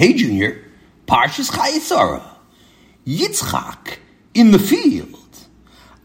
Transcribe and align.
Hey, 0.00 0.14
Junior, 0.14 0.64
Parshas 1.06 1.50
Chayei 1.50 1.78
Sara, 1.78 2.22
Yitzchak 3.06 3.98
in 4.32 4.50
the 4.50 4.58
field. 4.58 5.36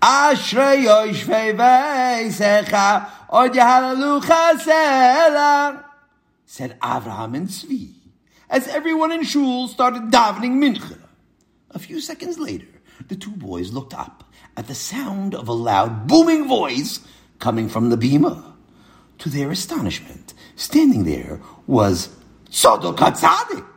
Ashrei 0.01 0.83
Yoshvei 0.83 1.55
Veisecha 1.55 3.09
Od 3.29 3.53
Yahalalucha 3.53 4.55
Sela 4.55 5.85
said 6.45 6.77
Avraham 6.81 7.37
and 7.37 7.47
Tzvi 7.47 7.93
as 8.49 8.67
everyone 8.67 9.13
in 9.13 9.23
shul 9.23 9.69
started 9.69 10.11
davening 10.11 10.57
mincha. 10.57 10.99
A 11.71 11.79
few 11.79 12.01
seconds 12.01 12.37
later, 12.37 12.67
the 13.07 13.15
two 13.15 13.31
boys 13.31 13.71
looked 13.71 13.93
up 13.93 14.29
at 14.57 14.67
the 14.67 14.75
sound 14.75 15.33
of 15.33 15.47
a 15.47 15.53
loud, 15.53 16.05
booming 16.05 16.49
voice 16.49 16.99
coming 17.39 17.69
from 17.69 17.89
the 17.91 17.97
bima. 17.97 18.43
To 19.19 19.29
their 19.29 19.51
astonishment, 19.51 20.33
standing 20.57 21.05
there 21.05 21.39
was 21.65 22.09
Tzadok 22.49 22.97
HaTzadik, 22.97 23.74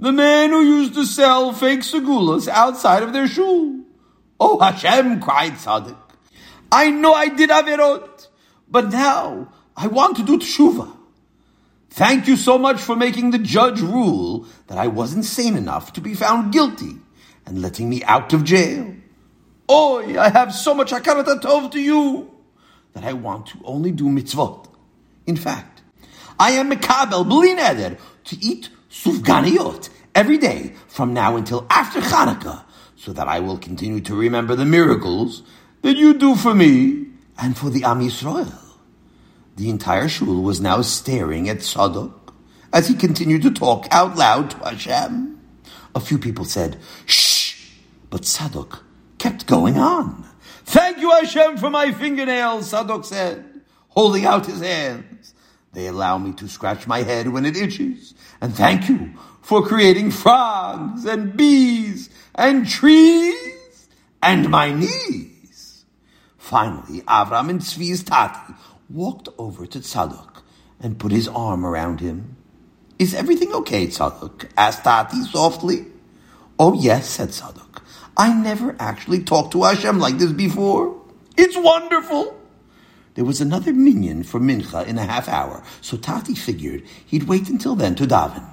the 0.00 0.12
man 0.12 0.48
who 0.48 0.62
used 0.62 0.94
to 0.94 1.04
sell 1.04 1.52
fake 1.52 1.80
segulas 1.80 2.48
outside 2.48 3.02
of 3.02 3.12
their 3.12 3.28
shul. 3.28 3.80
Oh 4.40 4.58
Hashem, 4.58 5.20
cried 5.20 5.52
Tzaddik, 5.52 5.98
I 6.72 6.90
know 6.90 7.12
I 7.12 7.28
did 7.28 7.50
Averot, 7.50 8.28
but 8.66 8.90
now 8.90 9.52
I 9.76 9.88
want 9.88 10.16
to 10.16 10.22
do 10.22 10.38
tshuva. 10.38 10.96
Thank 11.90 12.28
you 12.28 12.36
so 12.36 12.56
much 12.56 12.80
for 12.80 12.96
making 12.96 13.32
the 13.32 13.38
judge 13.38 13.82
rule 13.82 14.46
that 14.68 14.78
I 14.78 14.86
wasn't 14.86 15.26
sane 15.26 15.54
enough 15.56 15.92
to 15.92 16.00
be 16.00 16.14
found 16.14 16.50
guilty 16.50 16.96
and 17.44 17.60
letting 17.60 17.90
me 17.90 18.02
out 18.04 18.32
of 18.32 18.42
jail. 18.44 18.94
Oi, 19.70 20.18
I 20.18 20.30
have 20.30 20.54
so 20.54 20.72
much 20.72 20.92
hakarat 20.92 21.42
tov 21.42 21.70
to 21.72 21.80
you 21.80 22.30
that 22.94 23.04
I 23.04 23.12
want 23.12 23.48
to 23.48 23.58
only 23.64 23.92
do 23.92 24.04
mitzvot. 24.04 24.66
In 25.26 25.36
fact, 25.36 25.82
I 26.38 26.52
am 26.52 26.70
mekabel 26.70 27.26
b'li 27.26 27.54
neder 27.58 27.98
to 28.24 28.36
eat 28.42 28.70
sufganiyot 28.90 29.88
every 30.14 30.38
day 30.38 30.74
from 30.88 31.14
now 31.14 31.36
until 31.36 31.66
after 31.70 32.00
Hanukkah, 32.00 32.64
so 32.96 33.12
that 33.12 33.28
I 33.28 33.40
will 33.40 33.56
continue 33.56 34.00
to 34.02 34.14
remember 34.14 34.54
the 34.54 34.64
miracles 34.64 35.42
that 35.82 35.96
you 35.96 36.14
do 36.14 36.34
for 36.34 36.54
me 36.54 37.06
and 37.38 37.56
for 37.56 37.70
the 37.70 37.84
Am 37.84 38.00
Yisrael. 38.00 38.52
The 39.56 39.70
entire 39.70 40.08
shul 40.08 40.42
was 40.42 40.60
now 40.60 40.82
staring 40.82 41.48
at 41.48 41.58
Tzadok 41.58 42.12
as 42.72 42.88
he 42.88 42.94
continued 42.94 43.42
to 43.42 43.50
talk 43.50 43.86
out 43.90 44.16
loud 44.16 44.50
to 44.50 44.56
Hashem. 44.58 45.40
A 45.94 46.00
few 46.00 46.18
people 46.18 46.44
said, 46.44 46.78
shh, 47.06 47.70
but 48.10 48.22
Tzadok 48.22 48.80
kept 49.18 49.46
going 49.46 49.78
on. 49.78 50.26
Thank 50.64 50.98
you, 50.98 51.10
Hashem, 51.10 51.56
for 51.56 51.70
my 51.70 51.92
fingernails, 51.92 52.70
Tzadok 52.72 53.04
said, 53.04 53.44
holding 53.88 54.24
out 54.24 54.46
his 54.46 54.60
hands. 54.60 55.09
They 55.72 55.86
allow 55.86 56.18
me 56.18 56.32
to 56.34 56.48
scratch 56.48 56.86
my 56.86 57.02
head 57.02 57.28
when 57.28 57.46
it 57.46 57.56
itches. 57.56 58.14
And 58.40 58.54
thank 58.54 58.88
you 58.88 59.12
for 59.40 59.64
creating 59.64 60.10
frogs 60.10 61.04
and 61.04 61.36
bees 61.36 62.10
and 62.34 62.68
trees 62.68 63.88
and 64.22 64.48
my 64.48 64.72
knees. 64.72 65.84
Finally, 66.36 67.02
Avram 67.02 67.50
and 67.50 67.60
Tzvi's 67.60 68.02
Tati 68.02 68.54
walked 68.88 69.28
over 69.38 69.66
to 69.66 69.78
Tzadok 69.78 70.42
and 70.80 70.98
put 70.98 71.12
his 71.12 71.28
arm 71.28 71.64
around 71.64 72.00
him. 72.00 72.36
Is 72.98 73.14
everything 73.14 73.52
okay, 73.52 73.86
Tzadok? 73.86 74.50
asked 74.56 74.84
Tati 74.84 75.22
softly. 75.22 75.86
Oh, 76.58 76.74
yes, 76.74 77.08
said 77.08 77.28
Tzadok. 77.28 77.82
I 78.16 78.34
never 78.34 78.74
actually 78.80 79.22
talked 79.22 79.52
to 79.52 79.62
Hashem 79.62 80.00
like 80.00 80.18
this 80.18 80.32
before. 80.32 81.00
It's 81.36 81.56
wonderful. 81.56 82.39
There 83.20 83.26
was 83.26 83.42
another 83.42 83.74
minyan 83.74 84.22
for 84.22 84.40
Mincha 84.40 84.86
in 84.86 84.96
a 84.96 85.04
half 85.04 85.28
hour, 85.28 85.62
so 85.82 85.98
Tati 85.98 86.34
figured 86.34 86.84
he'd 87.04 87.24
wait 87.24 87.50
until 87.50 87.74
then 87.74 87.94
to 87.96 88.06
daven. 88.06 88.48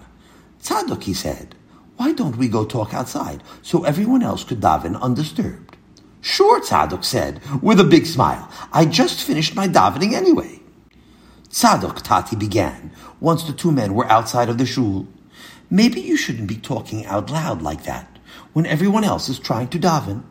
Tzadok, 0.62 1.04
he 1.04 1.14
said, 1.14 1.56
why 1.96 2.12
don't 2.12 2.36
we 2.36 2.50
go 2.50 2.66
talk 2.66 2.94
outside 2.94 3.44
so 3.62 3.86
everyone 3.86 4.22
else 4.22 4.44
could 4.44 4.60
daven 4.60 5.02
undisturbed? 5.02 5.78
Sure, 6.20 6.60
Tzadok 6.60 7.06
said, 7.06 7.40
with 7.62 7.80
a 7.80 7.86
big 7.86 8.06
smile. 8.06 8.52
I 8.74 8.84
just 8.84 9.24
finished 9.24 9.56
my 9.56 9.70
davening 9.70 10.12
anyway. 10.12 10.60
Tzadok, 11.50 12.02
Tati 12.02 12.36
began, 12.36 12.92
once 13.22 13.44
the 13.44 13.54
two 13.54 13.72
men 13.72 13.94
were 13.94 14.12
outside 14.12 14.50
of 14.50 14.58
the 14.58 14.66
shul. 14.66 15.08
Maybe 15.70 16.02
you 16.02 16.18
shouldn't 16.18 16.50
be 16.50 16.58
talking 16.58 17.06
out 17.06 17.30
loud 17.30 17.62
like 17.62 17.86
that 17.86 18.20
when 18.52 18.66
everyone 18.66 19.06
else 19.06 19.30
is 19.30 19.40
trying 19.40 19.70
to 19.70 19.80
daven. 19.80 20.24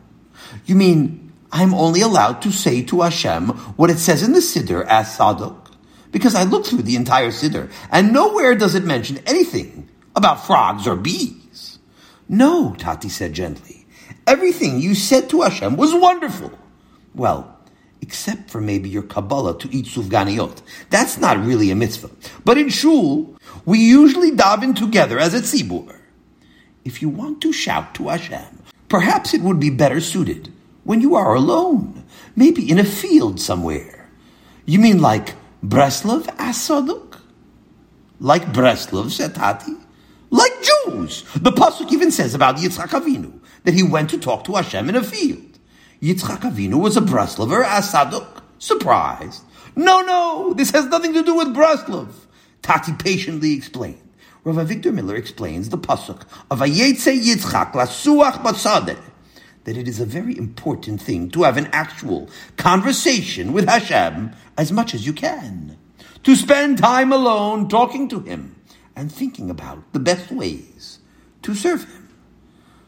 You 0.67 0.75
mean 0.75 1.26
I'm 1.51 1.73
only 1.73 2.01
allowed 2.01 2.41
to 2.41 2.51
say 2.51 2.81
to 2.83 3.01
Hashem 3.01 3.49
what 3.77 3.89
it 3.89 3.99
says 3.99 4.23
in 4.23 4.33
the 4.33 4.39
Siddur, 4.39 4.85
asked 4.85 5.19
Tzadok? 5.19 5.71
Because 6.11 6.35
I 6.35 6.43
looked 6.43 6.67
through 6.67 6.83
the 6.83 6.95
entire 6.95 7.29
Siddur, 7.29 7.71
and 7.91 8.11
nowhere 8.11 8.55
does 8.55 8.75
it 8.75 8.83
mention 8.83 9.19
anything 9.25 9.89
about 10.15 10.45
frogs 10.45 10.87
or 10.87 10.95
bees. 10.95 11.79
No, 12.27 12.75
Tati 12.77 13.09
said 13.09 13.33
gently. 13.33 13.85
Everything 14.25 14.81
you 14.81 14.95
said 14.95 15.29
to 15.29 15.41
Hashem 15.41 15.77
was 15.77 15.93
wonderful. 15.93 16.51
Well, 17.15 17.57
except 18.01 18.49
for 18.49 18.59
maybe 18.59 18.89
your 18.89 19.03
Kabbalah 19.03 19.57
to 19.59 19.73
eat 19.73 19.85
sufganiyot. 19.85 20.61
That's 20.89 21.17
not 21.17 21.43
really 21.45 21.71
a 21.71 21.75
mitzvah. 21.75 22.09
But 22.43 22.57
in 22.57 22.69
shul, 22.69 23.37
we 23.65 23.79
usually 23.79 24.31
daven 24.31 24.75
together 24.75 25.17
as 25.17 25.33
a 25.33 25.39
tzibur. 25.39 25.95
If 26.83 27.01
you 27.01 27.09
want 27.09 27.41
to 27.41 27.53
shout 27.53 27.95
to 27.95 28.09
Hashem, 28.09 28.63
perhaps 28.89 29.33
it 29.33 29.41
would 29.41 29.59
be 29.59 29.69
better 29.69 30.01
suited 30.01 30.51
when 30.87 31.01
you 31.01 31.15
are 31.15 31.35
alone, 31.35 32.05
maybe 32.33 32.71
in 32.71 32.79
a 32.79 32.85
field 32.85 33.41
somewhere. 33.41 34.09
You 34.65 34.79
mean 34.79 35.01
like 35.01 35.35
Breslov, 35.61 36.23
Asaduk? 36.37 37.19
Like 38.21 38.53
Breslov, 38.53 39.11
said 39.11 39.35
Tati? 39.35 39.73
Like 40.29 40.53
Jews. 40.63 41.25
The 41.35 41.51
Pasuk 41.51 41.91
even 41.91 42.09
says 42.09 42.33
about 42.33 42.55
Yitzchak 42.55 42.91
Avinu 42.99 43.41
that 43.65 43.73
he 43.73 43.83
went 43.83 44.09
to 44.11 44.17
talk 44.17 44.45
to 44.45 44.55
Hashem 44.55 44.87
in 44.87 44.95
a 44.95 45.03
field. 45.03 45.59
Yitzchak 46.01 46.49
Avinu 46.49 46.79
was 46.79 46.95
a 46.95 47.01
Breslover, 47.01 47.65
Asaduk. 47.65 48.41
Surprised. 48.57 49.43
No, 49.75 49.99
no, 49.99 50.53
this 50.53 50.71
has 50.71 50.85
nothing 50.85 51.13
to 51.13 51.21
do 51.21 51.35
with 51.35 51.53
Breslov. 51.53 52.13
Tati 52.61 52.93
patiently 52.93 53.53
explained. 53.53 54.01
Rav 54.45 54.55
Avigdor 54.55 54.93
Miller 54.93 55.17
explains 55.17 55.67
the 55.67 55.77
pasuk 55.77 56.21
of 56.49 56.59
Vayetze 56.59 57.21
Yitzchak 57.21 57.73
Lasuach 57.73 58.41
Basadeh 58.41 58.97
that 59.67 59.75
it 59.75 59.85
is 59.85 59.99
a 59.99 60.05
very 60.05 60.37
important 60.37 61.01
thing 61.01 61.29
to 61.29 61.43
have 61.43 61.57
an 61.57 61.67
actual 61.73 62.29
conversation 62.55 63.51
with 63.51 63.67
Hashem 63.67 64.31
as 64.57 64.71
much 64.71 64.93
as 64.93 65.05
you 65.05 65.11
can. 65.11 65.77
To 66.23 66.37
spend 66.37 66.77
time 66.77 67.11
alone 67.11 67.67
talking 67.67 68.07
to 68.07 68.21
Him 68.21 68.55
and 68.95 69.11
thinking 69.11 69.49
about 69.49 69.91
the 69.91 69.99
best 69.99 70.31
ways 70.31 70.99
to 71.41 71.53
serve 71.53 71.83
Him. 71.83 72.07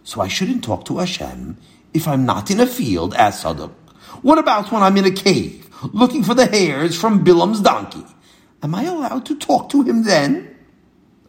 So 0.06 0.22
I 0.22 0.29
shouldn't 0.29 0.63
talk 0.63 0.85
to 0.85 1.00
Hashem 1.00 1.57
if 1.94 2.07
I'm 2.07 2.25
not 2.25 2.50
in 2.50 2.62
a 2.62 2.66
field 2.66 3.13
as 3.13 3.44
Tzadok. 3.44 3.73
What 4.22 4.38
about 4.38 4.72
when 4.72 4.81
I'm 4.81 4.96
in 4.96 5.03
a 5.03 5.11
cave 5.11 5.69
looking 5.91 6.23
for 6.23 6.34
the 6.34 6.46
hairs 6.46 6.97
from 6.97 7.25
Bilam's 7.25 7.59
donkey? 7.59 8.06
Am 8.63 8.73
I 8.73 8.85
allowed 8.85 9.25
to 9.25 9.38
talk 9.38 9.67
to 9.72 9.81
him 9.81 10.06
then? 10.06 10.56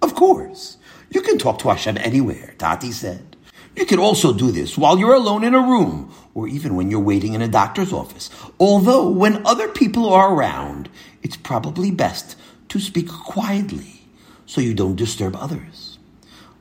Of 0.01 0.15
course. 0.15 0.77
You 1.11 1.23
can 1.23 1.39
talk 1.39 1.59
to 1.59 1.71
Hashem 1.71 1.99
anywhere, 1.99 2.55
Tati 2.57 2.93
said. 2.93 3.30
You 3.77 3.87
can 3.87 3.99
also 3.99 4.33
do 4.33 4.51
this 4.51 4.77
while 4.77 4.99
you're 4.99 5.15
alone 5.15 5.45
in 5.45 5.55
a 5.55 5.61
room 5.61 6.13
or 6.35 6.49
even 6.49 6.75
when 6.77 6.91
you're 6.91 7.01
waiting 7.01 7.35
in 7.35 7.43
a 7.43 7.49
doctor's 7.49 7.93
office. 7.93 8.31
Although 8.59 9.09
when 9.09 9.47
other 9.47 9.69
people 9.69 10.13
are 10.13 10.35
around, 10.35 10.89
it's 11.23 11.37
probably 11.37 11.91
best 11.91 12.37
to 12.69 12.81
speak 12.81 13.09
quietly 13.09 14.03
so 14.47 14.61
you 14.61 14.75
don't 14.75 14.97
disturb 14.97 15.37
others. 15.37 15.99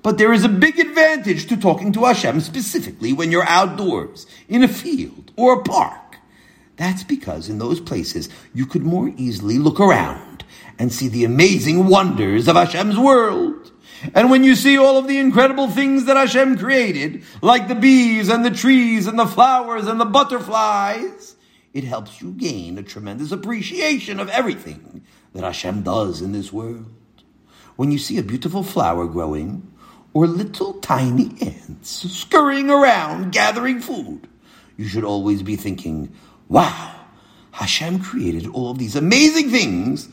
But 0.02 0.18
there 0.18 0.32
is 0.32 0.46
a 0.46 0.50
big 0.50 0.80
advantage 0.80 1.48
to 1.48 1.58
talking 1.58 1.92
to 1.94 2.06
Hashem 2.06 2.40
specifically 2.42 3.12
when 3.12 3.32
you're 3.32 3.48
outdoors, 3.48 4.26
in 4.48 4.64
a 4.64 4.68
field 4.68 5.32
or 5.36 5.54
a 5.54 5.64
park. 5.64 6.18
That's 6.78 7.04
because 7.04 7.50
in 7.50 7.58
those 7.58 7.82
places 7.82 8.30
you 8.54 8.66
could 8.66 8.84
more 8.84 9.12
easily 9.18 9.58
look 9.58 9.80
around 9.80 10.46
and 10.78 10.94
see 10.94 11.10
the 11.10 11.26
amazing 11.26 11.88
wonders 11.88 12.48
of 12.48 12.56
Hashem's 12.56 12.98
world. 12.98 13.59
And 14.14 14.30
when 14.30 14.44
you 14.44 14.56
see 14.56 14.78
all 14.78 14.98
of 14.98 15.08
the 15.08 15.18
incredible 15.18 15.70
things 15.70 16.06
that 16.06 16.18
Hashem 16.18 16.58
created, 16.58 17.24
like 17.42 17.68
the 17.68 17.76
bees 17.76 18.30
and 18.30 18.46
the 18.46 18.52
trees 18.52 19.08
and 19.08 19.20
the 19.20 19.26
flowers 19.26 19.88
and 19.88 20.00
the 20.00 20.06
butterflies, 20.06 21.36
it 21.74 21.84
helps 21.84 22.22
you 22.22 22.32
gain 22.32 22.78
a 22.78 22.84
tremendous 22.84 23.32
appreciation 23.32 24.20
of 24.20 24.30
everything 24.30 25.04
that 25.34 25.44
Hashem 25.44 25.84
does 25.84 26.22
in 26.22 26.32
this 26.32 26.52
world. 26.52 26.92
When 27.76 27.92
you 27.92 27.98
see 27.98 28.18
a 28.18 28.24
beautiful 28.24 28.64
flower 28.64 29.06
growing, 29.06 29.72
or 30.14 30.28
little 30.28 30.74
tiny 30.76 31.36
ants 31.42 32.12
scurrying 32.12 32.70
around 32.70 33.32
gathering 33.32 33.80
food, 33.80 34.28
you 34.76 34.88
should 34.88 35.04
always 35.04 35.44
be 35.44 35.56
thinking, 35.56 36.12
wow, 36.48 36.96
Hashem 37.52 38.00
created 38.00 38.48
all 38.48 38.72
of 38.72 38.80
these 38.80 38.96
amazing 38.96 39.50
things 39.50 40.10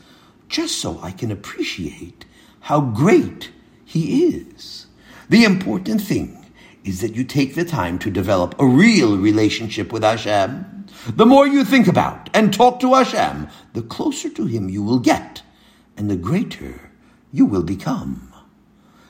just 0.49 0.79
so 0.79 0.99
I 1.01 1.11
can 1.11 1.31
appreciate 1.31 2.25
how 2.59 2.81
great 2.81 3.51
He 3.87 4.25
is. 4.25 4.85
The 5.29 5.45
important 5.45 6.01
thing 6.01 6.45
is 6.83 6.99
that 6.99 7.15
you 7.15 7.23
take 7.23 7.55
the 7.55 7.63
time 7.63 7.97
to 7.99 8.11
develop 8.11 8.53
a 8.59 8.65
real 8.65 9.17
relationship 9.17 9.93
with 9.93 10.03
Hashem. 10.03 10.87
The 11.07 11.25
more 11.25 11.47
you 11.47 11.63
think 11.63 11.87
about 11.87 12.29
and 12.33 12.53
talk 12.53 12.81
to 12.81 12.95
Hashem, 12.95 13.47
the 13.71 13.81
closer 13.81 14.29
to 14.29 14.45
Him 14.45 14.67
you 14.67 14.83
will 14.83 14.99
get, 14.99 15.41
and 15.95 16.09
the 16.09 16.17
greater 16.17 16.91
you 17.31 17.45
will 17.45 17.63
become. 17.63 18.33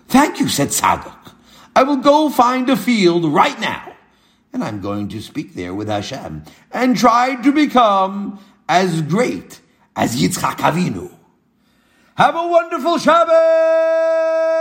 Thank 0.08 0.40
you, 0.40 0.48
said 0.48 0.68
Tzadok. 0.68 1.34
I 1.76 1.82
will 1.82 1.98
go 1.98 2.30
find 2.30 2.70
a 2.70 2.78
field 2.78 3.26
right 3.26 3.60
now, 3.60 3.96
and 4.54 4.64
I'm 4.64 4.80
going 4.80 5.08
to 5.10 5.22
speak 5.24 5.56
there 5.56 5.74
with 5.74 5.88
Hashem 5.88 6.44
and 6.72 6.96
try 6.96 7.34
to 7.42 7.52
become 7.52 8.40
as 8.70 9.02
great 9.02 9.60
as 9.96 10.22
Yitzchak 10.22 10.58
Avinu. 10.58 11.12
Have 12.14 12.36
a 12.36 12.48
wonderful 12.48 12.98
Shabbat! 12.98 14.57